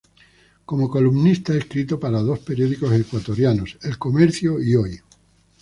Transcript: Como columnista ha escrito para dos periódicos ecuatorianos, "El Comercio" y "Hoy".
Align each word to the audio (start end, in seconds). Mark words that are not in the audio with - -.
Como 0.65 0.89
columnista 0.89 1.53
ha 1.53 1.57
escrito 1.57 1.99
para 1.99 2.23
dos 2.23 2.39
periódicos 2.39 2.91
ecuatorianos, 2.91 3.77
"El 3.83 3.99
Comercio" 3.99 4.59
y 4.59 4.73
"Hoy". 4.73 4.99